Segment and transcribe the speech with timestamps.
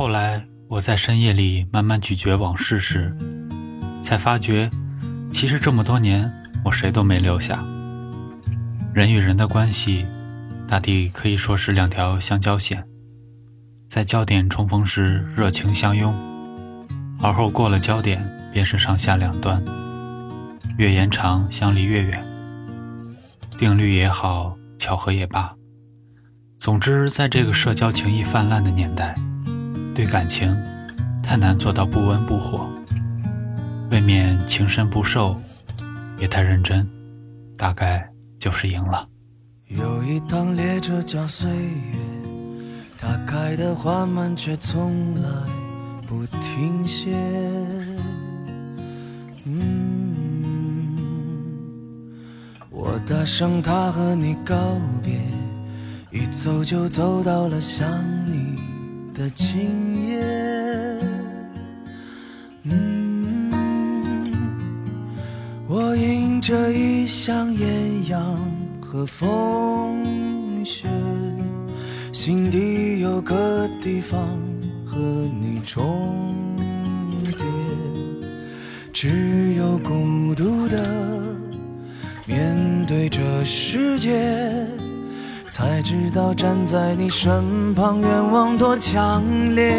[0.00, 3.14] 后来，我在深夜里慢慢咀嚼往事时，
[4.00, 4.70] 才发觉，
[5.30, 6.32] 其实这么多年，
[6.64, 7.62] 我谁都没留下。
[8.94, 10.06] 人与人的关系，
[10.66, 12.82] 大抵可以说是两条相交线，
[13.90, 16.14] 在焦点重逢时热情相拥，
[17.20, 19.62] 而后过了焦点便是上下两端，
[20.78, 22.24] 越延长相离越远。
[23.58, 25.52] 定律也好，巧合也罢，
[26.58, 29.14] 总之，在这个社交情谊泛滥的年代。
[30.00, 30.56] 对感情，
[31.22, 32.66] 太难做到不温不火，
[33.90, 35.36] 未免情深不寿，
[36.16, 36.88] 别太认真，
[37.58, 39.06] 大概就是赢了。
[39.66, 41.98] 有一趟列车叫岁月，
[42.98, 45.28] 它开得缓慢，却从来
[46.06, 47.14] 不停歇。
[49.44, 50.96] 嗯，
[52.70, 54.56] 我搭上它和你告
[55.02, 55.20] 别，
[56.10, 57.86] 一走就走到了想
[58.24, 58.69] 你。
[59.20, 60.18] 的今夜，
[62.62, 63.52] 嗯，
[65.68, 68.34] 我迎着异乡艳阳
[68.80, 70.88] 和风雪，
[72.14, 74.26] 心底有个地方
[74.86, 74.96] 和
[75.38, 76.56] 你重
[77.22, 77.44] 叠，
[78.90, 81.36] 只有孤独的
[82.24, 82.56] 面
[82.86, 84.79] 对这世界。
[85.50, 89.20] 才知道站在你身旁，愿望多强
[89.52, 89.74] 烈。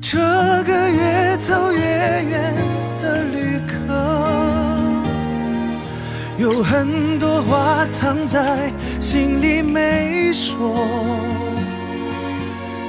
[0.00, 0.18] 这
[0.62, 2.54] 个越走越远
[3.00, 3.72] 的旅客，
[6.38, 10.72] 有很多话藏在心里没说，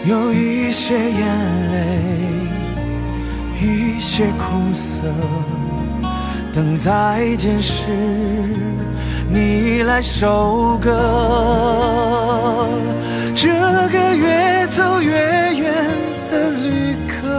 [0.05, 1.99] 有一些眼泪，
[3.59, 5.01] 一些苦涩，
[6.53, 7.83] 等再见时。
[9.33, 10.91] 你来收割
[13.33, 13.47] 这
[13.89, 15.11] 个越走越
[15.55, 15.73] 远
[16.29, 17.29] 的旅客，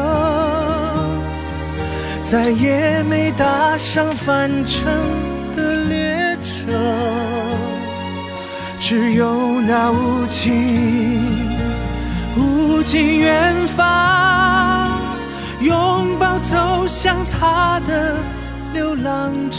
[2.23, 4.87] 再也没搭上返程
[5.55, 6.73] 的列车，
[8.81, 11.59] 只有那无尽
[12.39, 14.91] 无尽远方，
[15.61, 18.17] 拥抱走向他的
[18.73, 19.59] 流浪者。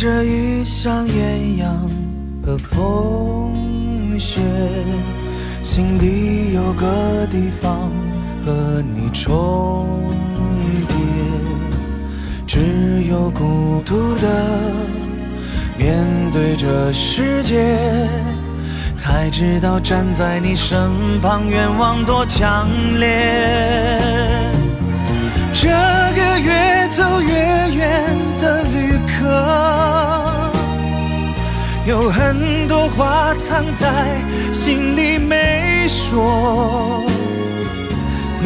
[0.00, 1.76] 这一像艳阳
[2.46, 4.40] 和风雪，
[5.60, 7.90] 心底有个地方
[8.46, 9.88] 和你重
[10.86, 10.96] 叠，
[12.46, 14.28] 只有孤独的
[15.76, 18.08] 面对这世界，
[18.94, 20.78] 才知道站在你身
[21.20, 22.68] 旁愿望多强
[23.00, 23.98] 烈。
[25.52, 27.34] 这个越走越
[27.74, 28.57] 远的
[31.88, 33.88] 有很多话藏在
[34.52, 37.02] 心里没说，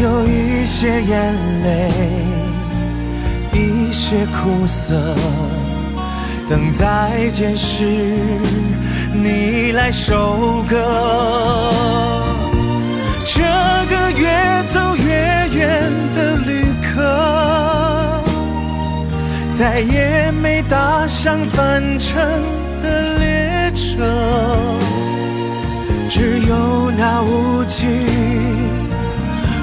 [0.00, 1.90] 有一些眼泪，
[3.52, 5.12] 一些苦涩，
[6.48, 7.84] 等再见时
[9.12, 11.72] 你来收割。
[13.24, 13.42] 这
[13.90, 16.64] 个越走越远的旅
[16.94, 18.22] 客，
[19.50, 22.22] 再也没搭上返程
[22.82, 23.32] 的列。
[23.74, 24.04] 车，
[26.08, 28.06] 只有那无尽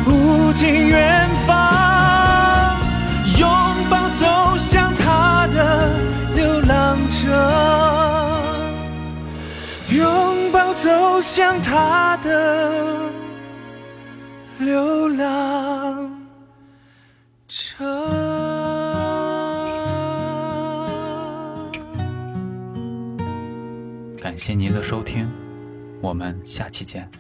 [0.08, 2.76] 无尽远方，
[3.38, 3.48] 拥
[3.88, 5.90] 抱走向他的
[6.36, 7.30] 流浪者，
[9.90, 12.98] 拥抱走向他的
[14.58, 16.19] 流浪
[24.40, 25.30] 感谢您的收听，
[26.00, 27.12] 我们下期见。